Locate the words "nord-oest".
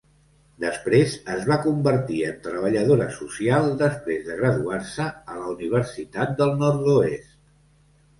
6.63-7.29